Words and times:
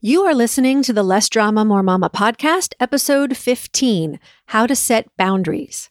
You 0.00 0.22
are 0.26 0.32
listening 0.32 0.84
to 0.84 0.92
the 0.92 1.02
Less 1.02 1.28
Drama, 1.28 1.64
More 1.64 1.82
Mama 1.82 2.08
podcast, 2.08 2.72
episode 2.78 3.36
15 3.36 4.20
How 4.46 4.64
to 4.64 4.76
Set 4.76 5.08
Boundaries. 5.16 5.90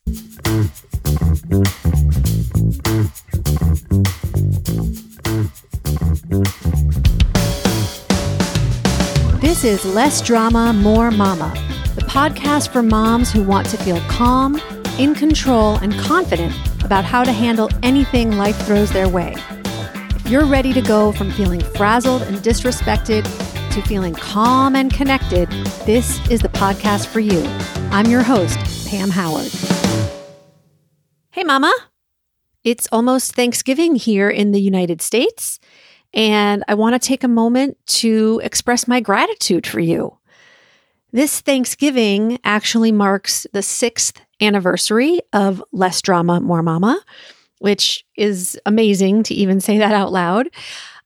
This 9.42 9.66
is 9.66 9.84
Less 9.84 10.22
Drama, 10.22 10.72
More 10.72 11.12
Mama, 11.12 11.52
the 11.96 12.04
podcast 12.04 12.70
for 12.70 12.82
moms 12.82 13.30
who 13.30 13.44
want 13.44 13.68
to 13.72 13.78
feel 13.78 14.00
calm, 14.08 14.56
in 14.98 15.16
control, 15.16 15.76
and 15.80 15.94
confident 16.00 16.56
about 16.86 17.04
how 17.04 17.26
to 17.26 17.34
handle 17.34 17.70
anything 17.84 18.38
life 18.38 18.56
throws 18.66 18.90
their 18.94 19.10
way. 19.10 19.36
If 20.16 20.30
you're 20.30 20.46
ready 20.46 20.72
to 20.72 20.82
go 20.82 21.12
from 21.12 21.30
feeling 21.32 21.60
frazzled 21.60 22.22
and 22.22 22.38
disrespected 22.38 23.26
to 23.78 23.84
feeling 23.84 24.14
calm 24.16 24.76
and 24.76 24.92
connected, 24.92 25.48
this 25.86 26.20
is 26.32 26.42
the 26.42 26.50
podcast 26.50 27.06
for 27.06 27.20
you. 27.20 27.44
I'm 27.92 28.08
your 28.08 28.24
host, 28.24 28.58
Pam 28.90 29.12
Howard. 29.12 29.52
Hey, 31.30 31.44
Mama. 31.44 31.72
It's 32.64 32.88
almost 32.92 33.36
Thanksgiving 33.36 33.94
here 33.94 34.32
in 34.32 34.52
the 34.52 34.60
United 34.60 35.00
States, 35.04 35.60
and 36.12 36.64
I 36.68 36.74
want 36.74 37.00
to 37.00 37.08
take 37.08 37.24
a 37.24 37.28
moment 37.28 37.78
to 37.88 38.42
express 38.44 38.88
my 38.88 39.00
gratitude 39.00 39.68
for 39.68 39.80
you. 39.80 40.18
This 41.12 41.40
Thanksgiving 41.42 42.40
actually 42.44 42.92
marks 42.92 43.46
the 43.54 43.62
sixth 43.62 44.20
anniversary 44.42 45.20
of 45.34 45.64
Less 45.72 46.02
Drama, 46.02 46.42
More 46.42 46.64
Mama, 46.64 47.00
which 47.60 48.04
is 48.16 48.60
amazing 48.66 49.22
to 49.24 49.36
even 49.36 49.62
say 49.62 49.78
that 49.78 49.94
out 49.94 50.12
loud. 50.12 50.50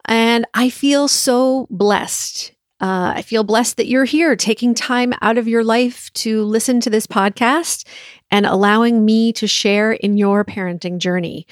And 0.05 0.45
I 0.53 0.69
feel 0.69 1.09
so 1.09 1.67
blessed 1.69 2.53
uh, 2.81 3.13
I 3.15 3.21
feel 3.21 3.43
blessed 3.43 3.77
that 3.77 3.87
you're 3.87 4.05
here 4.05 4.35
taking 4.35 4.73
time 4.73 5.13
out 5.21 5.37
of 5.37 5.47
your 5.47 5.63
life 5.63 6.11
to 6.13 6.43
listen 6.43 6.81
to 6.81 6.89
this 6.89 7.05
podcast 7.05 7.87
and 8.31 8.45
allowing 8.45 9.05
me 9.05 9.31
to 9.33 9.45
share 9.47 9.91
in 9.91 10.17
your 10.17 10.43
parenting 10.43 10.97
journey. 10.97 11.45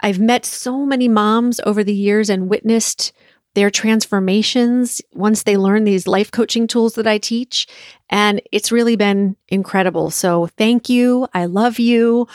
I've 0.00 0.18
met 0.18 0.44
so 0.44 0.84
many 0.84 1.06
moms 1.06 1.60
over 1.64 1.84
the 1.84 1.94
years 1.94 2.28
and 2.28 2.50
witnessed 2.50 3.12
their 3.54 3.70
transformations 3.70 5.00
once 5.12 5.44
they 5.44 5.56
learn 5.56 5.84
these 5.84 6.08
life 6.08 6.32
coaching 6.32 6.66
tools 6.66 6.94
that 6.94 7.06
I 7.06 7.18
teach. 7.18 7.68
And 8.10 8.42
it's 8.50 8.72
really 8.72 8.96
been 8.96 9.36
incredible. 9.48 10.10
So 10.10 10.48
thank 10.58 10.88
you. 10.88 11.28
I 11.32 11.46
love 11.46 11.78
you. 11.78 12.26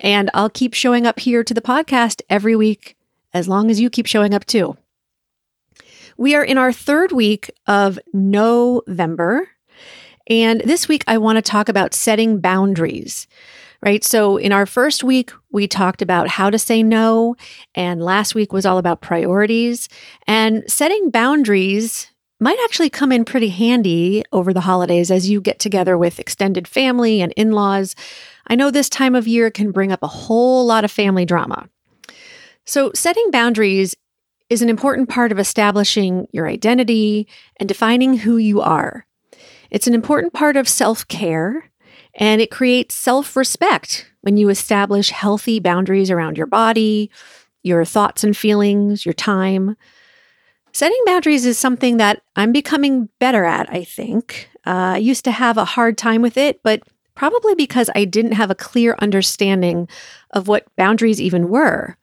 And 0.00 0.30
I'll 0.34 0.50
keep 0.50 0.74
showing 0.74 1.04
up 1.04 1.18
here 1.18 1.42
to 1.42 1.52
the 1.52 1.60
podcast 1.60 2.22
every 2.30 2.54
week 2.54 2.96
as 3.34 3.48
long 3.48 3.70
as 3.70 3.80
you 3.80 3.90
keep 3.90 4.06
showing 4.06 4.32
up 4.32 4.44
too. 4.44 4.76
We 6.18 6.34
are 6.34 6.42
in 6.42 6.58
our 6.58 6.72
third 6.72 7.12
week 7.12 7.48
of 7.68 7.96
November. 8.12 9.48
And 10.26 10.60
this 10.62 10.88
week, 10.88 11.04
I 11.06 11.16
want 11.16 11.36
to 11.36 11.42
talk 11.42 11.68
about 11.68 11.94
setting 11.94 12.40
boundaries, 12.40 13.28
right? 13.82 14.02
So, 14.02 14.36
in 14.36 14.50
our 14.50 14.66
first 14.66 15.04
week, 15.04 15.30
we 15.52 15.68
talked 15.68 16.02
about 16.02 16.26
how 16.26 16.50
to 16.50 16.58
say 16.58 16.82
no. 16.82 17.36
And 17.76 18.02
last 18.02 18.34
week 18.34 18.52
was 18.52 18.66
all 18.66 18.78
about 18.78 19.00
priorities. 19.00 19.88
And 20.26 20.64
setting 20.66 21.10
boundaries 21.10 22.08
might 22.40 22.58
actually 22.64 22.90
come 22.90 23.12
in 23.12 23.24
pretty 23.24 23.50
handy 23.50 24.24
over 24.32 24.52
the 24.52 24.62
holidays 24.62 25.12
as 25.12 25.30
you 25.30 25.40
get 25.40 25.60
together 25.60 25.96
with 25.96 26.18
extended 26.18 26.66
family 26.66 27.20
and 27.20 27.32
in 27.36 27.52
laws. 27.52 27.94
I 28.48 28.56
know 28.56 28.72
this 28.72 28.88
time 28.88 29.14
of 29.14 29.28
year 29.28 29.52
can 29.52 29.70
bring 29.70 29.92
up 29.92 30.02
a 30.02 30.08
whole 30.08 30.66
lot 30.66 30.84
of 30.84 30.90
family 30.90 31.24
drama. 31.24 31.68
So, 32.66 32.90
setting 32.92 33.30
boundaries 33.30 33.94
is 34.50 34.62
an 34.62 34.68
important 34.68 35.08
part 35.08 35.32
of 35.32 35.38
establishing 35.38 36.26
your 36.32 36.48
identity 36.48 37.28
and 37.58 37.68
defining 37.68 38.18
who 38.18 38.36
you 38.36 38.60
are. 38.60 39.06
It's 39.70 39.86
an 39.86 39.94
important 39.94 40.32
part 40.32 40.56
of 40.56 40.68
self 40.68 41.06
care, 41.08 41.70
and 42.14 42.40
it 42.40 42.50
creates 42.50 42.94
self 42.94 43.36
respect 43.36 44.10
when 44.22 44.36
you 44.36 44.48
establish 44.48 45.10
healthy 45.10 45.60
boundaries 45.60 46.10
around 46.10 46.36
your 46.36 46.46
body, 46.46 47.10
your 47.62 47.84
thoughts 47.84 48.24
and 48.24 48.36
feelings, 48.36 49.04
your 49.04 49.12
time. 49.12 49.76
Setting 50.72 51.00
boundaries 51.06 51.44
is 51.44 51.58
something 51.58 51.96
that 51.96 52.22
I'm 52.36 52.52
becoming 52.52 53.08
better 53.18 53.44
at, 53.44 53.72
I 53.72 53.84
think. 53.84 54.48
Uh, 54.66 54.94
I 54.94 54.98
used 54.98 55.24
to 55.24 55.30
have 55.30 55.56
a 55.56 55.64
hard 55.64 55.98
time 55.98 56.22
with 56.22 56.36
it, 56.36 56.62
but 56.62 56.82
probably 57.14 57.54
because 57.54 57.90
I 57.94 58.04
didn't 58.04 58.32
have 58.32 58.50
a 58.50 58.54
clear 58.54 58.94
understanding 59.00 59.88
of 60.30 60.46
what 60.46 60.66
boundaries 60.76 61.20
even 61.20 61.48
were. 61.48 61.96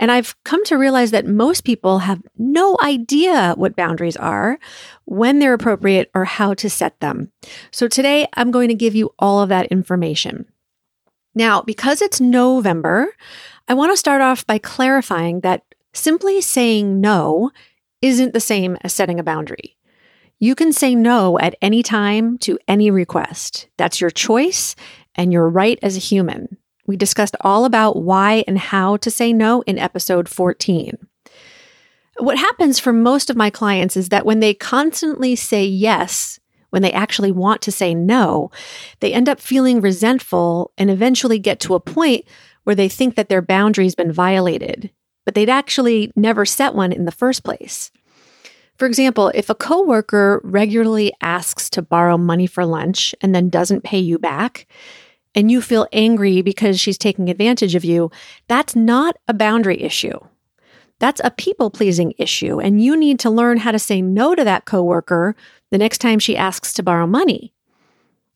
And 0.00 0.10
I've 0.10 0.34
come 0.44 0.64
to 0.64 0.78
realize 0.78 1.10
that 1.10 1.26
most 1.26 1.62
people 1.62 2.00
have 2.00 2.22
no 2.38 2.76
idea 2.82 3.54
what 3.56 3.76
boundaries 3.76 4.16
are, 4.16 4.58
when 5.04 5.38
they're 5.38 5.54
appropriate, 5.54 6.10
or 6.14 6.24
how 6.24 6.54
to 6.54 6.70
set 6.70 6.98
them. 7.00 7.30
So 7.70 7.86
today 7.86 8.26
I'm 8.34 8.50
going 8.50 8.68
to 8.68 8.74
give 8.74 8.94
you 8.94 9.14
all 9.18 9.42
of 9.42 9.50
that 9.50 9.66
information. 9.66 10.46
Now, 11.34 11.60
because 11.60 12.00
it's 12.00 12.20
November, 12.20 13.14
I 13.68 13.74
want 13.74 13.92
to 13.92 13.96
start 13.96 14.22
off 14.22 14.46
by 14.46 14.58
clarifying 14.58 15.40
that 15.40 15.64
simply 15.92 16.40
saying 16.40 17.00
no 17.00 17.50
isn't 18.00 18.32
the 18.32 18.40
same 18.40 18.78
as 18.80 18.94
setting 18.94 19.20
a 19.20 19.22
boundary. 19.22 19.76
You 20.38 20.54
can 20.54 20.72
say 20.72 20.94
no 20.94 21.38
at 21.38 21.56
any 21.60 21.82
time 21.82 22.38
to 22.38 22.58
any 22.66 22.90
request. 22.90 23.68
That's 23.76 24.00
your 24.00 24.08
choice 24.08 24.74
and 25.14 25.30
your 25.30 25.48
right 25.50 25.78
as 25.82 25.96
a 25.96 26.00
human. 26.00 26.56
We 26.90 26.96
discussed 26.96 27.36
all 27.42 27.66
about 27.66 28.02
why 28.02 28.42
and 28.48 28.58
how 28.58 28.96
to 28.96 29.12
say 29.12 29.32
no 29.32 29.60
in 29.60 29.78
episode 29.78 30.28
14. 30.28 30.98
What 32.18 32.36
happens 32.36 32.80
for 32.80 32.92
most 32.92 33.30
of 33.30 33.36
my 33.36 33.48
clients 33.48 33.96
is 33.96 34.08
that 34.08 34.26
when 34.26 34.40
they 34.40 34.54
constantly 34.54 35.36
say 35.36 35.64
yes, 35.64 36.40
when 36.70 36.82
they 36.82 36.90
actually 36.90 37.30
want 37.30 37.62
to 37.62 37.70
say 37.70 37.94
no, 37.94 38.50
they 38.98 39.14
end 39.14 39.28
up 39.28 39.38
feeling 39.38 39.80
resentful 39.80 40.72
and 40.76 40.90
eventually 40.90 41.38
get 41.38 41.60
to 41.60 41.76
a 41.76 41.80
point 41.80 42.24
where 42.64 42.74
they 42.74 42.88
think 42.88 43.14
that 43.14 43.28
their 43.28 43.40
boundary's 43.40 43.94
been 43.94 44.10
violated, 44.10 44.90
but 45.24 45.36
they'd 45.36 45.48
actually 45.48 46.10
never 46.16 46.44
set 46.44 46.74
one 46.74 46.90
in 46.90 47.04
the 47.04 47.12
first 47.12 47.44
place. 47.44 47.92
For 48.78 48.86
example, 48.86 49.30
if 49.32 49.48
a 49.48 49.54
coworker 49.54 50.40
regularly 50.42 51.12
asks 51.20 51.70
to 51.70 51.82
borrow 51.82 52.18
money 52.18 52.48
for 52.48 52.66
lunch 52.66 53.14
and 53.20 53.32
then 53.32 53.48
doesn't 53.48 53.84
pay 53.84 54.00
you 54.00 54.18
back, 54.18 54.66
and 55.34 55.50
you 55.50 55.62
feel 55.62 55.86
angry 55.92 56.42
because 56.42 56.80
she's 56.80 56.98
taking 56.98 57.28
advantage 57.28 57.74
of 57.74 57.84
you, 57.84 58.10
that's 58.48 58.74
not 58.74 59.16
a 59.28 59.34
boundary 59.34 59.80
issue. 59.82 60.18
That's 60.98 61.20
a 61.24 61.30
people 61.30 61.70
pleasing 61.70 62.14
issue. 62.18 62.60
And 62.60 62.82
you 62.82 62.96
need 62.96 63.18
to 63.20 63.30
learn 63.30 63.58
how 63.58 63.72
to 63.72 63.78
say 63.78 64.02
no 64.02 64.34
to 64.34 64.44
that 64.44 64.66
coworker 64.66 65.34
the 65.70 65.78
next 65.78 65.98
time 65.98 66.18
she 66.18 66.36
asks 66.36 66.72
to 66.74 66.82
borrow 66.82 67.06
money. 67.06 67.54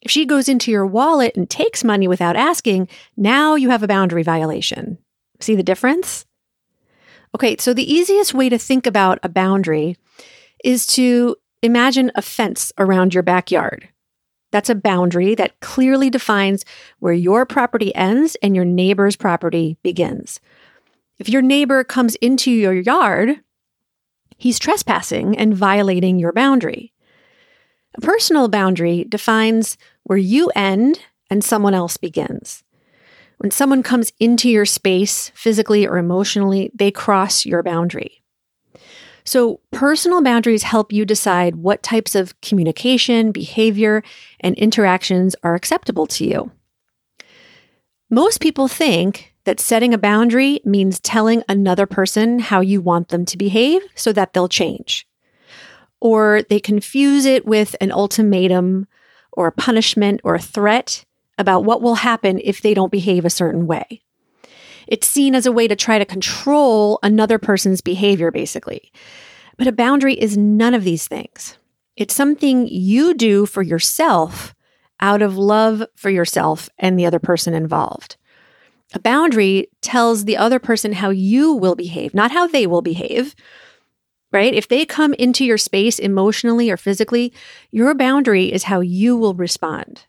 If 0.01 0.11
she 0.11 0.27
goes 0.27 0.49
into 0.49 0.71
your 0.71 0.87
wallet 0.87 1.37
and 1.37 1.49
takes 1.49 1.83
money 1.85 2.07
without 2.07 2.37
asking, 2.37 2.89
now 3.17 3.55
you 3.55 3.71
have 3.71 3.83
a 3.83 3.89
boundary 3.89 4.23
violation. 4.23 4.99
See 5.41 5.55
the 5.55 5.63
difference? 5.63 6.27
Okay, 7.35 7.57
so 7.59 7.75
the 7.75 7.93
easiest 7.93 8.33
way 8.33 8.49
to 8.49 8.59
think 8.59 8.87
about 8.87 9.19
a 9.23 9.29
boundary 9.29 9.97
is 10.63 10.87
to 10.89 11.37
imagine 11.63 12.13
a 12.15 12.23
fence 12.23 12.73
around 12.79 13.13
your 13.13 13.23
backyard. 13.23 13.89
That's 14.55 14.71
a 14.71 14.77
boundary 14.77 15.35
that 15.35 15.59
clearly 15.59 16.11
defines 16.11 16.65
where 17.01 17.13
your 17.13 17.45
property 17.45 17.93
ends 17.93 18.37
and 18.41 18.55
your 18.55 18.65
neighbor's 18.65 19.17
property 19.17 19.79
begins. 19.83 20.39
If 21.19 21.29
your 21.29 21.43
neighbor 21.43 21.83
comes 21.83 22.15
into 22.15 22.53
your 22.53 22.73
yard, 22.73 23.41
he's 24.39 24.61
trespassing 24.61 25.37
and 25.37 25.57
violating 25.57 26.21
your 26.21 26.33
boundary. 26.33 26.93
A 27.97 28.01
personal 28.01 28.47
boundary 28.47 29.03
defines 29.09 29.77
where 30.05 30.19
you 30.19 30.53
end 30.55 31.01
and 31.29 31.43
someone 31.43 31.75
else 31.75 31.97
begins. 31.97 32.63
When 33.39 33.51
someone 33.51 33.83
comes 33.83 34.13
into 34.21 34.49
your 34.49 34.67
space, 34.67 35.33
physically 35.35 35.85
or 35.85 35.99
emotionally, 35.99 36.71
they 36.73 36.93
cross 36.93 37.45
your 37.45 37.65
boundary. 37.65 38.23
So, 39.27 39.61
personal 39.71 40.23
boundaries 40.23 40.65
help 40.65 40.93
you 40.93 41.07
decide 41.07 41.57
what 41.57 41.83
types 41.83 42.15
of 42.15 42.39
communication, 42.43 43.33
behavior, 43.33 44.03
and 44.41 44.55
interactions 44.57 45.35
are 45.43 45.55
acceptable 45.55 46.07
to 46.09 46.27
you. 46.27 46.53
Most 48.11 48.41
people 48.41 48.69
think 48.69 49.35
that 49.45 49.61
setting 49.61 49.95
a 49.95 49.99
boundary 49.99 50.61
means 50.65 51.01
telling 51.01 51.43
another 51.49 51.87
person 51.87 52.39
how 52.39 52.61
you 52.61 52.81
want 52.81 53.09
them 53.09 53.25
to 53.25 53.39
behave 53.39 53.83
so 53.95 54.13
that 54.13 54.33
they'll 54.33 54.49
change. 54.49 55.07
Or 56.01 56.43
they 56.51 56.61
confuse 56.61 57.25
it 57.25 57.47
with 57.47 57.75
an 57.81 57.93
ultimatum 57.93 58.87
or 59.33 59.47
a 59.47 59.53
punishment 59.53 60.21
or 60.23 60.35
a 60.35 60.41
threat 60.41 61.05
about 61.39 61.65
what 61.65 61.83
will 61.83 61.97
happen 61.97 62.41
if 62.45 62.61
they 62.61 62.75
don't 62.75 62.93
behave 62.93 63.25
a 63.25 63.31
certain 63.31 63.67
way. 63.67 64.04
It's 64.95 65.09
seen 65.09 65.35
as 65.35 65.45
a 65.45 65.51
way 65.51 65.67
to 65.67 65.75
try 65.75 65.99
to 65.99 66.05
control 66.05 67.01
another 67.03 67.37
person's 67.37 67.81
behavior, 67.81 68.31
basically. 68.31 68.93
But 69.59 69.67
a 69.67 69.73
boundary 69.73 70.15
is 70.15 70.37
none 70.37 70.73
of 70.73 70.85
these 70.85 71.09
things. 71.09 71.59
It's 71.97 72.15
something 72.15 72.69
you 72.69 73.13
do 73.13 73.45
for 73.45 73.61
yourself 73.61 74.55
out 75.01 75.21
of 75.21 75.37
love 75.37 75.83
for 75.97 76.11
yourself 76.11 76.69
and 76.79 76.97
the 76.97 77.07
other 77.07 77.19
person 77.19 77.55
involved. 77.55 78.17
A 78.93 79.01
boundary 79.01 79.67
tells 79.81 80.27
the 80.27 80.37
other 80.37 80.61
person 80.61 80.93
how 80.93 81.11
you 81.11 81.55
will 81.55 81.75
behave, 81.75 82.15
not 82.15 82.31
how 82.31 82.47
they 82.47 82.65
will 82.65 82.81
behave. 82.81 83.35
right? 84.31 84.55
If 84.55 84.69
they 84.69 84.87
come 84.87 85.13
into 85.15 85.45
your 85.45 85.59
space 85.59 85.99
emotionally 85.99 86.71
or 86.71 86.77
physically, 86.77 87.33
your 87.73 87.95
boundary 87.97 88.53
is 88.53 88.63
how 88.65 88.79
you 88.79 89.17
will 89.17 89.35
respond. 89.35 90.07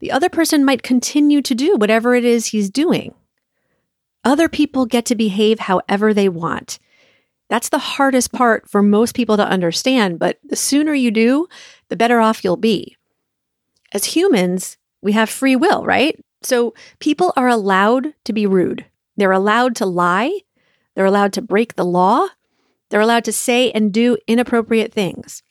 The 0.00 0.12
other 0.12 0.28
person 0.28 0.66
might 0.66 0.82
continue 0.82 1.40
to 1.40 1.54
do 1.54 1.76
whatever 1.76 2.14
it 2.14 2.26
is 2.26 2.48
he's 2.48 2.68
doing. 2.68 3.14
Other 4.26 4.48
people 4.48 4.86
get 4.86 5.04
to 5.06 5.14
behave 5.14 5.60
however 5.60 6.12
they 6.12 6.28
want. 6.28 6.80
That's 7.48 7.68
the 7.68 7.78
hardest 7.78 8.32
part 8.32 8.68
for 8.68 8.82
most 8.82 9.14
people 9.14 9.36
to 9.36 9.46
understand, 9.46 10.18
but 10.18 10.40
the 10.42 10.56
sooner 10.56 10.92
you 10.92 11.12
do, 11.12 11.46
the 11.90 11.96
better 11.96 12.18
off 12.18 12.42
you'll 12.42 12.56
be. 12.56 12.96
As 13.92 14.04
humans, 14.04 14.78
we 15.00 15.12
have 15.12 15.30
free 15.30 15.54
will, 15.54 15.84
right? 15.84 16.18
So 16.42 16.74
people 16.98 17.32
are 17.36 17.46
allowed 17.46 18.14
to 18.24 18.32
be 18.32 18.48
rude. 18.48 18.84
They're 19.16 19.30
allowed 19.30 19.76
to 19.76 19.86
lie. 19.86 20.40
They're 20.96 21.04
allowed 21.04 21.32
to 21.34 21.40
break 21.40 21.76
the 21.76 21.84
law. 21.84 22.26
They're 22.90 23.00
allowed 23.00 23.26
to 23.26 23.32
say 23.32 23.70
and 23.70 23.92
do 23.92 24.18
inappropriate 24.26 24.92
things. 24.92 25.44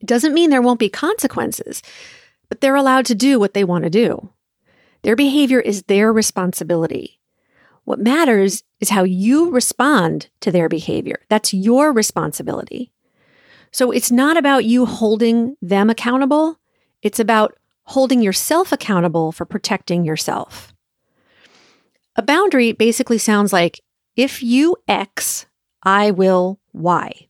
It 0.00 0.06
doesn't 0.06 0.32
mean 0.32 0.48
there 0.48 0.62
won't 0.62 0.80
be 0.80 0.88
consequences, 0.88 1.82
but 2.48 2.62
they're 2.62 2.74
allowed 2.74 3.04
to 3.06 3.14
do 3.14 3.38
what 3.38 3.52
they 3.52 3.64
want 3.64 3.84
to 3.84 3.90
do. 3.90 4.30
Their 5.02 5.14
behavior 5.14 5.60
is 5.60 5.82
their 5.82 6.10
responsibility. 6.10 7.20
What 7.86 8.00
matters 8.00 8.64
is 8.80 8.90
how 8.90 9.04
you 9.04 9.48
respond 9.50 10.28
to 10.40 10.50
their 10.50 10.68
behavior. 10.68 11.20
That's 11.28 11.54
your 11.54 11.92
responsibility. 11.92 12.90
So 13.70 13.92
it's 13.92 14.10
not 14.10 14.36
about 14.36 14.64
you 14.64 14.86
holding 14.86 15.56
them 15.62 15.88
accountable, 15.88 16.58
it's 17.00 17.20
about 17.20 17.56
holding 17.84 18.22
yourself 18.22 18.72
accountable 18.72 19.30
for 19.30 19.44
protecting 19.44 20.04
yourself. 20.04 20.74
A 22.16 22.22
boundary 22.22 22.72
basically 22.72 23.18
sounds 23.18 23.52
like 23.52 23.80
if 24.16 24.42
you 24.42 24.74
X, 24.88 25.46
I 25.84 26.10
will 26.10 26.58
Y. 26.72 27.28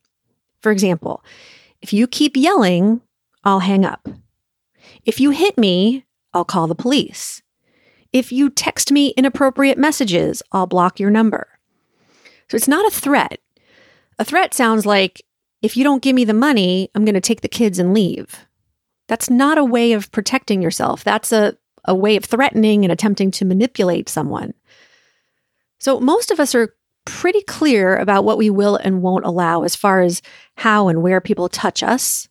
For 0.63 0.73
example, 0.73 1.23
if 1.83 1.93
you 1.93 2.07
keep 2.07 2.35
yelling, 2.35 3.03
I'll 3.45 3.61
hang 3.61 3.85
up. 3.85 4.09
If 5.05 5.21
you 5.21 5.33
hit 5.33 5.59
me, 5.59 6.07
I'll 6.33 6.47
call 6.47 6.67
the 6.67 6.75
police. 6.75 7.43
If 8.17 8.33
you 8.33 8.49
text 8.49 8.91
me 8.91 9.09
inappropriate 9.09 9.77
messages, 9.77 10.43
I'll 10.51 10.67
block 10.67 10.99
your 10.99 11.11
number. 11.11 11.47
So 12.49 12.57
it's 12.57 12.67
not 12.67 12.87
a 12.87 12.91
threat. 12.91 13.41
A 14.19 14.25
threat 14.25 14.55
sounds 14.55 14.87
like 14.87 15.21
if 15.61 15.77
you 15.77 15.85
don't 15.85 16.01
give 16.01 16.15
me 16.15 16.25
the 16.25 16.33
money, 16.33 16.89
I'm 16.95 17.05
going 17.05 17.15
to 17.15 17.21
take 17.21 17.43
the 17.43 17.47
kids 17.47 17.79
and 17.79 17.93
leave. 17.93 18.47
That's 19.07 19.29
not 19.29 19.59
a 19.59 19.65
way 19.67 19.93
of 19.93 20.11
protecting 20.13 20.63
yourself. 20.63 21.05
That's 21.05 21.31
a, 21.31 21.59
a 21.85 21.95
way 21.95 22.17
of 22.17 22.25
threatening 22.25 22.87
and 22.87 22.91
attempting 22.91 23.33
to 23.33 23.45
manipulate 23.45 24.09
someone. 24.09 24.55
So 25.79 26.01
most 26.01 26.31
of 26.31 26.41
us 26.41 26.55
are 26.55 26.75
pretty 27.05 27.43
clear 27.43 27.99
about 27.99 28.25
what 28.25 28.39
we 28.39 28.49
will 28.49 28.77
and 28.77 29.03
won't 29.03 29.27
allow 29.27 29.63
as 29.63 29.77
far 29.77 30.01
as 30.01 30.23
how 30.57 30.89
and 30.89 31.03
where 31.03 31.21
people 31.21 31.51
touch 31.51 31.83
us. 31.83 32.31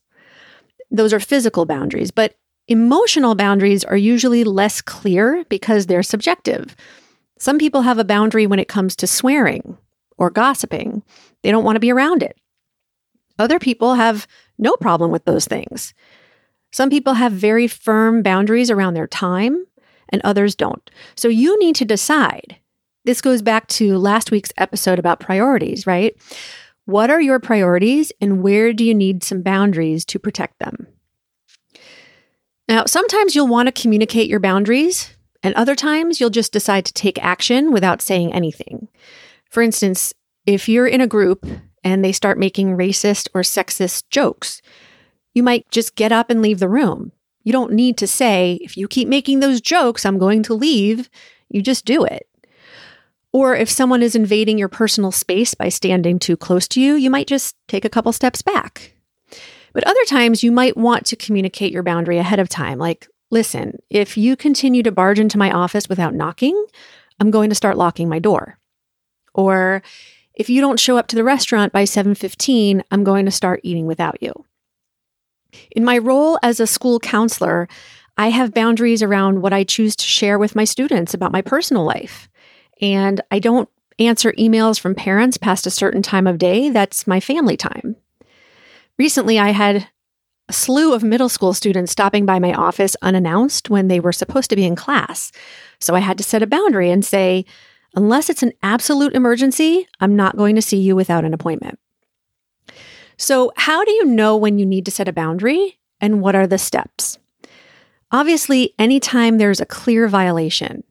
Those 0.89 1.13
are 1.13 1.19
physical 1.19 1.67
boundaries, 1.67 2.09
but 2.09 2.39
emotional 2.67 3.35
boundaries 3.35 3.83
are 3.83 3.97
usually 3.97 4.43
less 4.43 4.81
clear 4.81 5.45
because 5.49 5.85
they're 5.85 6.03
subjective. 6.03 6.75
Some 7.37 7.57
people 7.57 7.81
have 7.81 7.99
a 7.99 8.05
boundary 8.05 8.47
when 8.47 8.59
it 8.59 8.67
comes 8.67 8.95
to 8.97 9.07
swearing 9.07 9.77
or 10.17 10.29
gossiping, 10.29 11.03
they 11.43 11.51
don't 11.51 11.63
want 11.65 11.75
to 11.75 11.81
be 11.81 11.91
around 11.91 12.23
it. 12.23 12.37
Other 13.37 13.59
people 13.59 13.95
have 13.95 14.27
no 14.57 14.73
problem 14.77 15.11
with 15.11 15.25
those 15.25 15.45
things. 15.45 15.93
Some 16.71 16.89
people 16.89 17.13
have 17.13 17.33
very 17.33 17.67
firm 17.67 18.21
boundaries 18.21 18.71
around 18.71 18.93
their 18.93 19.07
time, 19.07 19.65
and 20.09 20.21
others 20.23 20.55
don't. 20.55 20.89
So 21.15 21.27
you 21.27 21.59
need 21.59 21.75
to 21.77 21.85
decide 21.85 22.57
this 23.03 23.21
goes 23.21 23.41
back 23.41 23.67
to 23.67 23.97
last 23.97 24.31
week's 24.31 24.51
episode 24.57 24.97
about 24.97 25.19
priorities, 25.19 25.85
right? 25.85 26.15
What 26.85 27.09
are 27.09 27.21
your 27.21 27.39
priorities 27.39 28.11
and 28.19 28.41
where 28.41 28.73
do 28.73 28.83
you 28.83 28.95
need 28.95 29.23
some 29.23 29.41
boundaries 29.41 30.05
to 30.05 30.19
protect 30.19 30.59
them? 30.59 30.87
Now, 32.67 32.85
sometimes 32.85 33.35
you'll 33.35 33.47
want 33.47 33.67
to 33.67 33.81
communicate 33.81 34.29
your 34.29 34.39
boundaries, 34.39 35.15
and 35.43 35.53
other 35.53 35.75
times 35.75 36.19
you'll 36.19 36.31
just 36.31 36.51
decide 36.51 36.85
to 36.85 36.93
take 36.93 37.23
action 37.23 37.71
without 37.71 38.01
saying 38.01 38.33
anything. 38.33 38.87
For 39.51 39.61
instance, 39.61 40.13
if 40.45 40.67
you're 40.67 40.87
in 40.87 41.01
a 41.01 41.07
group 41.07 41.45
and 41.83 42.03
they 42.03 42.11
start 42.11 42.39
making 42.39 42.77
racist 42.77 43.27
or 43.33 43.41
sexist 43.41 44.05
jokes, 44.09 44.61
you 45.33 45.43
might 45.43 45.69
just 45.69 45.95
get 45.95 46.11
up 46.11 46.29
and 46.29 46.41
leave 46.41 46.59
the 46.59 46.69
room. 46.69 47.11
You 47.43 47.51
don't 47.51 47.73
need 47.73 47.97
to 47.99 48.07
say, 48.07 48.57
if 48.61 48.75
you 48.75 48.87
keep 48.87 49.07
making 49.07 49.39
those 49.39 49.61
jokes, 49.61 50.05
I'm 50.05 50.17
going 50.17 50.41
to 50.43 50.55
leave. 50.55 51.09
You 51.49 51.61
just 51.61 51.85
do 51.85 52.03
it. 52.03 52.27
Or 53.31 53.55
if 53.55 53.69
someone 53.69 54.01
is 54.01 54.15
invading 54.15 54.57
your 54.57 54.69
personal 54.69 55.11
space 55.11 55.53
by 55.53 55.69
standing 55.69 56.17
too 56.17 56.37
close 56.37 56.67
to 56.69 56.81
you, 56.81 56.95
you 56.95 57.11
might 57.11 57.27
just 57.27 57.55
take 57.67 57.85
a 57.85 57.89
couple 57.89 58.11
steps 58.13 58.41
back. 58.41 58.93
But 59.75 59.85
other 59.85 60.05
times 60.07 60.41
you 60.41 60.53
might 60.53 60.77
want 60.77 61.05
to 61.07 61.17
communicate 61.17 61.73
your 61.73 61.83
boundary 61.83 62.17
ahead 62.17 62.39
of 62.39 62.47
time. 62.47 62.79
Like, 62.79 63.09
listen, 63.29 63.77
if 63.89 64.15
you 64.15 64.37
continue 64.37 64.81
to 64.83 64.91
barge 64.91 65.19
into 65.19 65.37
my 65.37 65.51
office 65.51 65.89
without 65.89 66.15
knocking, 66.15 66.65
I'm 67.19 67.29
going 67.29 67.49
to 67.49 67.55
start 67.55 67.77
locking 67.77 68.07
my 68.07 68.17
door. 68.17 68.57
Or 69.33 69.83
if 70.33 70.49
you 70.49 70.61
don't 70.61 70.79
show 70.79 70.97
up 70.97 71.07
to 71.07 71.15
the 71.17 71.25
restaurant 71.25 71.73
by 71.73 71.83
7:15, 71.83 72.83
I'm 72.89 73.03
going 73.03 73.25
to 73.25 73.31
start 73.31 73.59
eating 73.63 73.85
without 73.85 74.23
you. 74.23 74.45
In 75.71 75.83
my 75.83 75.97
role 75.97 76.39
as 76.41 76.61
a 76.61 76.67
school 76.67 76.97
counselor, 76.97 77.67
I 78.17 78.29
have 78.29 78.53
boundaries 78.53 79.03
around 79.03 79.41
what 79.41 79.51
I 79.51 79.65
choose 79.65 79.97
to 79.97 80.05
share 80.05 80.39
with 80.39 80.55
my 80.55 80.63
students 80.63 81.13
about 81.13 81.33
my 81.33 81.41
personal 81.41 81.83
life. 81.83 82.29
And 82.81 83.19
I 83.29 83.39
don't 83.39 83.67
answer 83.99 84.31
emails 84.39 84.79
from 84.79 84.95
parents 84.95 85.35
past 85.35 85.67
a 85.67 85.69
certain 85.69 86.01
time 86.01 86.27
of 86.27 86.37
day. 86.37 86.69
That's 86.69 87.07
my 87.07 87.19
family 87.19 87.57
time. 87.57 87.97
Recently, 88.97 89.39
I 89.39 89.49
had 89.49 89.89
a 90.47 90.53
slew 90.53 90.93
of 90.93 91.03
middle 91.03 91.29
school 91.29 91.53
students 91.53 91.91
stopping 91.91 92.25
by 92.25 92.39
my 92.39 92.53
office 92.53 92.95
unannounced 93.01 93.69
when 93.69 93.87
they 93.87 93.99
were 93.99 94.13
supposed 94.13 94.49
to 94.51 94.55
be 94.55 94.65
in 94.65 94.75
class. 94.75 95.31
So 95.79 95.95
I 95.95 95.99
had 95.99 96.17
to 96.17 96.23
set 96.23 96.43
a 96.43 96.47
boundary 96.47 96.89
and 96.91 97.03
say, 97.03 97.45
unless 97.95 98.29
it's 98.29 98.43
an 98.43 98.53
absolute 98.61 99.13
emergency, 99.13 99.87
I'm 99.99 100.15
not 100.15 100.37
going 100.37 100.55
to 100.55 100.61
see 100.61 100.77
you 100.77 100.95
without 100.95 101.25
an 101.25 101.33
appointment. 101.33 101.79
So, 103.17 103.51
how 103.55 103.85
do 103.85 103.91
you 103.91 104.05
know 104.05 104.35
when 104.35 104.59
you 104.59 104.65
need 104.65 104.85
to 104.85 104.91
set 104.91 105.07
a 105.07 105.13
boundary 105.13 105.79
and 106.01 106.21
what 106.21 106.35
are 106.35 106.47
the 106.47 106.57
steps? 106.57 107.17
Obviously, 108.11 108.73
anytime 108.77 109.37
there's 109.37 109.61
a 109.61 109.65
clear 109.65 110.07
violation, 110.07 110.83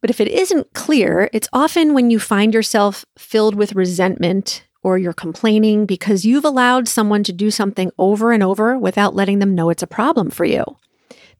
but 0.00 0.10
if 0.10 0.20
it 0.20 0.28
isn't 0.28 0.72
clear, 0.72 1.28
it's 1.32 1.48
often 1.52 1.94
when 1.94 2.10
you 2.10 2.20
find 2.20 2.54
yourself 2.54 3.04
filled 3.18 3.56
with 3.56 3.74
resentment 3.74 4.65
or 4.86 4.96
you're 4.96 5.12
complaining 5.12 5.84
because 5.84 6.24
you've 6.24 6.44
allowed 6.44 6.86
someone 6.86 7.24
to 7.24 7.32
do 7.32 7.50
something 7.50 7.90
over 7.98 8.30
and 8.30 8.40
over 8.40 8.78
without 8.78 9.16
letting 9.16 9.40
them 9.40 9.52
know 9.52 9.68
it's 9.68 9.82
a 9.82 9.86
problem 9.86 10.30
for 10.30 10.44
you. 10.44 10.64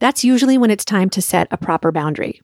That's 0.00 0.24
usually 0.24 0.58
when 0.58 0.72
it's 0.72 0.84
time 0.84 1.08
to 1.10 1.22
set 1.22 1.46
a 1.52 1.56
proper 1.56 1.92
boundary. 1.92 2.42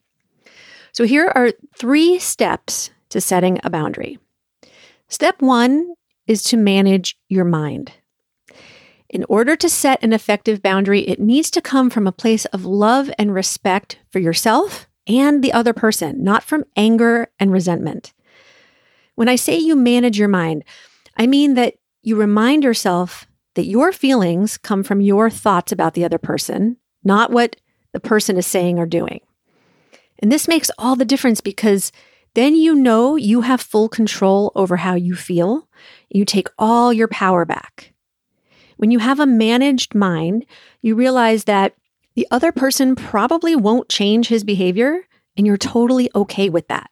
So 0.93 1.03
here 1.03 1.29
are 1.35 1.51
three 1.75 2.19
steps 2.19 2.89
to 3.09 3.19
setting 3.19 3.59
a 3.65 3.69
boundary. 3.69 4.17
Step 5.09 5.41
one 5.41 5.93
is 6.25 6.41
to 6.43 6.55
manage 6.55 7.17
your 7.27 7.43
mind. 7.43 7.91
In 9.09 9.25
order 9.27 9.57
to 9.57 9.67
set 9.67 10.01
an 10.05 10.13
effective 10.13 10.61
boundary, 10.61 11.01
it 11.01 11.19
needs 11.19 11.51
to 11.51 11.61
come 11.61 11.89
from 11.89 12.07
a 12.07 12.13
place 12.13 12.45
of 12.45 12.63
love 12.63 13.11
and 13.19 13.33
respect 13.33 13.99
for 14.09 14.19
yourself 14.19 14.87
and 15.05 15.43
the 15.43 15.51
other 15.51 15.73
person, 15.73 16.23
not 16.23 16.43
from 16.43 16.63
anger 16.77 17.27
and 17.41 17.51
resentment. 17.51 18.13
When 19.15 19.27
I 19.27 19.35
say 19.35 19.57
you 19.57 19.75
manage 19.75 20.17
your 20.17 20.29
mind, 20.29 20.63
I 21.17 21.27
mean 21.27 21.53
that 21.55 21.75
you 22.01 22.15
remind 22.15 22.63
yourself 22.63 23.27
that 23.55 23.65
your 23.65 23.91
feelings 23.91 24.57
come 24.57 24.83
from 24.83 25.01
your 25.01 25.29
thoughts 25.29 25.71
about 25.71 25.93
the 25.93 26.05
other 26.05 26.17
person, 26.17 26.77
not 27.03 27.31
what 27.31 27.55
the 27.91 27.99
person 27.99 28.37
is 28.37 28.47
saying 28.47 28.79
or 28.79 28.85
doing. 28.85 29.21
And 30.19 30.31
this 30.31 30.47
makes 30.47 30.71
all 30.77 30.95
the 30.95 31.05
difference 31.05 31.41
because 31.41 31.91
then 32.33 32.55
you 32.55 32.73
know 32.73 33.15
you 33.15 33.41
have 33.41 33.61
full 33.61 33.89
control 33.89 34.51
over 34.55 34.77
how 34.77 34.95
you 34.95 35.15
feel. 35.15 35.67
You 36.09 36.25
take 36.25 36.47
all 36.57 36.91
your 36.91 37.07
power 37.07 37.45
back. 37.45 37.93
When 38.77 38.89
you 38.89 38.99
have 38.99 39.19
a 39.19 39.27
managed 39.27 39.93
mind, 39.93 40.45
you 40.81 40.95
realize 40.95 41.43
that 41.43 41.75
the 42.15 42.27
other 42.31 42.51
person 42.51 42.95
probably 42.95 43.55
won't 43.55 43.89
change 43.89 44.27
his 44.27 44.43
behavior, 44.43 45.01
and 45.37 45.47
you're 45.47 45.57
totally 45.57 46.09
okay 46.15 46.49
with 46.49 46.67
that. 46.67 46.89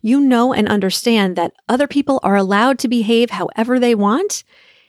You 0.00 0.20
know 0.20 0.52
and 0.52 0.68
understand 0.68 1.36
that 1.36 1.54
other 1.68 1.86
people 1.86 2.20
are 2.22 2.36
allowed 2.36 2.78
to 2.80 2.88
behave 2.88 3.30
however 3.30 3.78
they 3.78 3.94
want, 3.94 4.44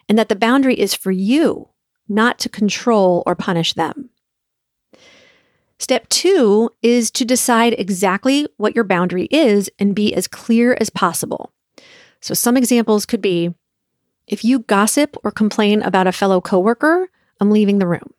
and 0.10 0.18
that 0.18 0.30
the 0.30 0.36
boundary 0.36 0.80
is 0.80 0.94
for 0.94 1.12
you, 1.12 1.70
not 2.10 2.40
to 2.40 2.50
control 2.50 3.24
or 3.26 3.36
punish 3.36 3.74
them. 3.74 4.10
Step 5.80 6.08
two 6.10 6.70
is 6.82 7.12
to 7.12 7.26
decide 7.26 7.76
exactly 7.78 8.48
what 8.58 8.76
your 8.76 8.84
boundary 8.84 9.28
is 9.32 9.70
and 9.80 9.96
be 9.96 10.14
as 10.14 10.28
clear 10.28 10.78
as 10.80 10.90
possible. 10.90 11.52
So, 12.22 12.34
some 12.34 12.56
examples 12.56 13.06
could 13.06 13.22
be 13.22 13.54
if 14.28 14.46
you 14.46 14.60
gossip 14.60 15.18
or 15.24 15.32
complain 15.32 15.82
about 15.82 16.08
a 16.08 16.12
fellow 16.12 16.40
coworker, 16.40 17.10
I'm 17.40 17.52
leaving 17.52 17.80
the 17.80 17.88
room. 17.88 18.14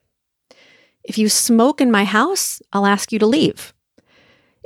If 1.03 1.19
you 1.19 1.29
smoke 1.29 1.81
in 1.81 1.91
my 1.91 2.05
house, 2.05 2.61
I'll 2.73 2.87
ask 2.87 3.13
you 3.13 3.19
to 3.19 3.27
leave. 3.27 3.74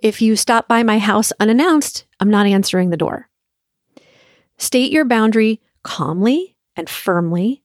If 0.02 0.22
you 0.22 0.36
stop 0.36 0.68
by 0.68 0.82
my 0.82 0.98
house 0.98 1.32
unannounced, 1.40 2.06
I'm 2.20 2.30
not 2.30 2.46
answering 2.46 2.90
the 2.90 2.96
door. 2.96 3.28
State 4.56 4.92
your 4.92 5.04
boundary 5.04 5.60
calmly 5.82 6.56
and 6.76 6.88
firmly. 6.88 7.62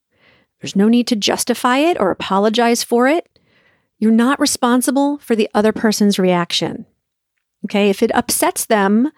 There's 0.62 0.76
no 0.76 0.88
need 0.88 1.08
to 1.08 1.16
justify 1.16 1.78
it 1.78 1.98
or 2.00 2.10
apologize 2.12 2.84
for 2.84 3.08
it. 3.08 3.28
You're 4.00 4.12
not 4.12 4.40
responsible 4.40 5.18
for 5.20 5.36
the 5.36 5.50
other 5.54 5.72
person's 5.72 6.18
reaction. 6.20 6.86
Okay. 7.66 7.90
If 7.90 8.04
it 8.04 8.14
upsets 8.14 8.66
them, 8.66 9.12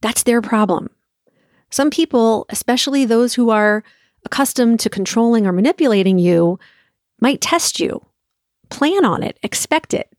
that's 0.00 0.22
their 0.22 0.42
problem. 0.42 0.90
Some 1.70 1.90
people, 1.90 2.46
especially 2.50 3.04
those 3.04 3.34
who 3.34 3.50
are 3.50 3.84
accustomed 4.24 4.80
to 4.80 4.90
controlling 4.90 5.46
or 5.46 5.52
manipulating 5.52 6.18
you, 6.18 6.58
might 7.20 7.40
test 7.40 7.80
you. 7.80 8.04
Plan 8.68 9.04
on 9.04 9.22
it, 9.22 9.38
expect 9.42 9.94
it, 9.94 10.10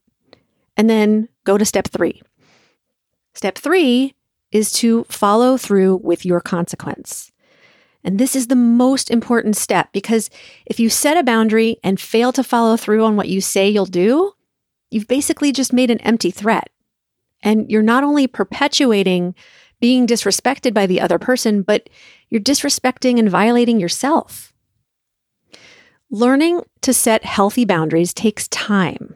and 0.78 0.90
then 0.90 1.28
go 1.44 1.58
to 1.58 1.66
step 1.66 1.88
three. 1.88 2.22
Step 3.34 3.58
three 3.58 4.16
is 4.52 4.72
to 4.72 5.04
follow 5.06 5.58
through 5.58 5.98
with 5.98 6.26
your 6.26 6.40
consequence. 6.40 7.32
And 8.04 8.20
this 8.20 8.36
is 8.36 8.48
the 8.48 8.56
most 8.56 9.10
important 9.10 9.56
step 9.56 9.90
because 9.94 10.30
if 10.66 10.80
you 10.80 10.90
set 10.90 11.18
a 11.18 11.24
boundary 11.24 11.78
and 11.84 12.00
fail 12.00 12.32
to 12.34 12.44
follow 12.44 12.78
through 12.78 13.04
on 13.04 13.16
what 13.16 13.30
you 13.30 13.42
say 13.42 13.70
you'll 13.70 13.86
do, 13.86 14.34
you've 14.92 15.08
basically 15.08 15.52
just 15.52 15.74
made 15.74 15.90
an 15.90 16.02
empty 16.02 16.30
threat. 16.30 16.70
And 17.42 17.70
you're 17.72 17.82
not 17.82 18.04
only 18.04 18.28
perpetuating 18.28 19.36
being 19.80 20.06
disrespected 20.08 20.74
by 20.74 20.86
the 20.86 21.02
other 21.02 21.20
person, 21.20 21.62
but 21.62 21.90
you're 22.30 22.42
disrespecting 22.42 23.20
and 23.20 23.30
violating 23.30 23.80
yourself. 23.80 24.54
Learning 26.10 26.62
to 26.82 26.94
set 26.94 27.26
healthy 27.26 27.66
boundaries 27.66 28.14
takes 28.14 28.48
time. 28.50 29.16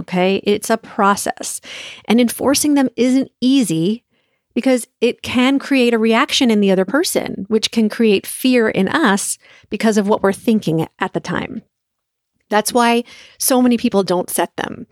Okay. 0.00 0.36
It's 0.44 0.70
a 0.70 0.76
process 0.76 1.60
and 2.06 2.20
enforcing 2.20 2.74
them 2.74 2.88
isn't 2.96 3.30
easy 3.40 4.04
because 4.54 4.86
it 5.00 5.22
can 5.22 5.58
create 5.58 5.92
a 5.92 5.98
reaction 5.98 6.50
in 6.50 6.60
the 6.60 6.70
other 6.70 6.86
person, 6.86 7.44
which 7.48 7.70
can 7.70 7.88
create 7.88 8.26
fear 8.26 8.68
in 8.68 8.88
us 8.88 9.36
because 9.68 9.98
of 9.98 10.08
what 10.08 10.22
we're 10.22 10.32
thinking 10.32 10.86
at 10.98 11.12
the 11.12 11.20
time. 11.20 11.62
That's 12.48 12.72
why 12.72 13.04
so 13.38 13.60
many 13.60 13.76
people 13.76 14.02
don't 14.02 14.30
set 14.30 14.56
them. 14.56 14.86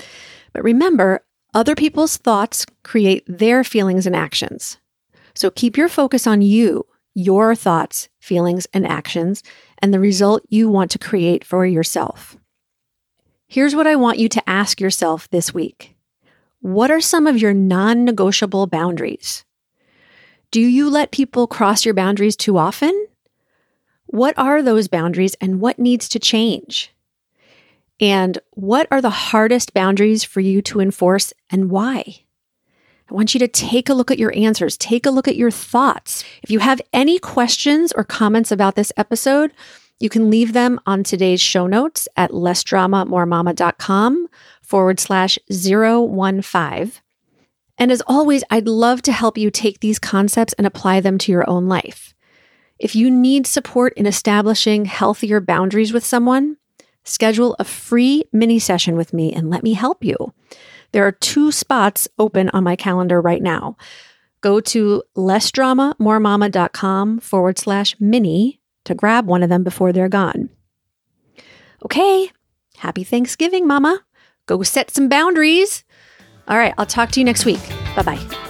But 0.52 0.64
remember, 0.64 1.24
other 1.54 1.74
people's 1.74 2.16
thoughts 2.16 2.66
create 2.82 3.24
their 3.26 3.64
feelings 3.64 4.06
and 4.06 4.14
actions. 4.14 4.78
So 5.34 5.50
keep 5.50 5.76
your 5.76 5.88
focus 5.88 6.26
on 6.26 6.42
you, 6.42 6.86
your 7.14 7.54
thoughts, 7.54 8.08
feelings, 8.20 8.66
and 8.74 8.86
actions, 8.86 9.42
and 9.78 9.94
the 9.94 10.00
result 10.00 10.42
you 10.48 10.68
want 10.68 10.90
to 10.90 10.98
create 10.98 11.44
for 11.44 11.64
yourself. 11.64 12.36
Here's 13.54 13.76
what 13.76 13.86
I 13.86 13.94
want 13.94 14.18
you 14.18 14.28
to 14.30 14.50
ask 14.50 14.80
yourself 14.80 15.30
this 15.30 15.54
week 15.54 15.94
What 16.58 16.90
are 16.90 17.00
some 17.00 17.28
of 17.28 17.38
your 17.38 17.54
non 17.54 18.04
negotiable 18.04 18.66
boundaries? 18.66 19.44
Do 20.50 20.60
you 20.60 20.90
let 20.90 21.12
people 21.12 21.46
cross 21.46 21.84
your 21.84 21.94
boundaries 21.94 22.34
too 22.34 22.58
often? 22.58 23.06
What 24.06 24.36
are 24.36 24.60
those 24.60 24.88
boundaries 24.88 25.36
and 25.40 25.60
what 25.60 25.78
needs 25.78 26.08
to 26.08 26.18
change? 26.18 26.92
And 28.00 28.40
what 28.54 28.88
are 28.90 29.00
the 29.00 29.10
hardest 29.10 29.72
boundaries 29.72 30.24
for 30.24 30.40
you 30.40 30.60
to 30.62 30.80
enforce 30.80 31.32
and 31.48 31.70
why? 31.70 32.24
I 33.08 33.14
want 33.14 33.34
you 33.34 33.38
to 33.38 33.46
take 33.46 33.88
a 33.88 33.94
look 33.94 34.10
at 34.10 34.18
your 34.18 34.36
answers, 34.36 34.76
take 34.76 35.06
a 35.06 35.12
look 35.12 35.28
at 35.28 35.36
your 35.36 35.52
thoughts. 35.52 36.24
If 36.42 36.50
you 36.50 36.58
have 36.58 36.80
any 36.92 37.20
questions 37.20 37.92
or 37.92 38.02
comments 38.02 38.50
about 38.50 38.74
this 38.74 38.92
episode, 38.96 39.52
you 40.04 40.10
can 40.10 40.30
leave 40.30 40.52
them 40.52 40.78
on 40.84 41.02
today's 41.02 41.40
show 41.40 41.66
notes 41.66 42.06
at 42.14 42.30
lessdramamoremama.com 42.30 44.28
forward 44.62 45.00
slash 45.00 45.38
015. 45.50 46.92
And 47.78 47.90
as 47.90 48.02
always, 48.06 48.44
I'd 48.50 48.68
love 48.68 49.00
to 49.02 49.12
help 49.12 49.38
you 49.38 49.50
take 49.50 49.80
these 49.80 49.98
concepts 49.98 50.52
and 50.52 50.66
apply 50.66 51.00
them 51.00 51.16
to 51.18 51.32
your 51.32 51.48
own 51.48 51.68
life. 51.68 52.14
If 52.78 52.94
you 52.94 53.10
need 53.10 53.46
support 53.46 53.94
in 53.96 54.04
establishing 54.04 54.84
healthier 54.84 55.40
boundaries 55.40 55.94
with 55.94 56.04
someone, 56.04 56.58
schedule 57.04 57.56
a 57.58 57.64
free 57.64 58.24
mini 58.30 58.58
session 58.58 58.96
with 58.96 59.14
me 59.14 59.32
and 59.32 59.48
let 59.48 59.62
me 59.62 59.72
help 59.72 60.04
you. 60.04 60.34
There 60.92 61.06
are 61.06 61.12
two 61.12 61.50
spots 61.50 62.08
open 62.18 62.50
on 62.50 62.62
my 62.62 62.76
calendar 62.76 63.22
right 63.22 63.42
now. 63.42 63.78
Go 64.42 64.60
to 64.60 65.02
lessdramamoremama.com 65.16 67.20
forward 67.20 67.58
slash 67.58 67.96
mini 67.98 68.60
to 68.84 68.94
grab 68.94 69.26
one 69.26 69.42
of 69.42 69.48
them 69.48 69.64
before 69.64 69.92
they're 69.92 70.08
gone. 70.08 70.50
Okay, 71.84 72.30
happy 72.78 73.04
Thanksgiving, 73.04 73.66
Mama. 73.66 74.00
Go 74.46 74.62
set 74.62 74.90
some 74.90 75.08
boundaries. 75.08 75.84
All 76.48 76.58
right, 76.58 76.74
I'll 76.76 76.86
talk 76.86 77.10
to 77.12 77.20
you 77.20 77.24
next 77.24 77.44
week. 77.44 77.60
Bye 77.96 78.02
bye. 78.02 78.44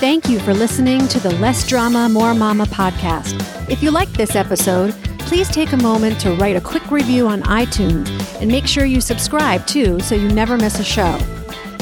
Thank 0.00 0.28
you 0.28 0.38
for 0.40 0.52
listening 0.52 1.08
to 1.08 1.18
the 1.18 1.34
Less 1.36 1.66
Drama, 1.66 2.10
More 2.10 2.34
Mama 2.34 2.66
podcast. 2.66 3.40
If 3.70 3.82
you 3.82 3.90
liked 3.90 4.12
this 4.14 4.36
episode, 4.36 4.92
please 5.20 5.48
take 5.48 5.72
a 5.72 5.78
moment 5.78 6.20
to 6.20 6.32
write 6.32 6.56
a 6.56 6.60
quick 6.60 6.90
review 6.90 7.26
on 7.26 7.42
iTunes 7.44 8.06
and 8.40 8.50
make 8.50 8.66
sure 8.66 8.84
you 8.84 9.00
subscribe 9.00 9.66
too 9.66 9.98
so 10.00 10.14
you 10.14 10.28
never 10.28 10.58
miss 10.58 10.78
a 10.78 10.84
show. 10.84 11.18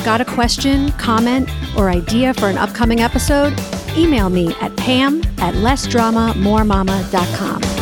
Got 0.04 0.20
a 0.20 0.24
question, 0.24 0.92
comment, 0.92 1.50
or 1.76 1.90
idea 1.90 2.32
for 2.34 2.48
an 2.48 2.58
upcoming 2.58 3.00
episode? 3.00 3.52
Email 3.96 4.30
me 4.30 4.54
at 4.60 4.76
pam 4.76 5.22
at 5.38 5.54
lessdramamoremama.com. 5.54 7.81